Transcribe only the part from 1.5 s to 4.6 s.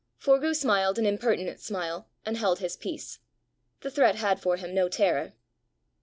smile and held his peace: the threat had for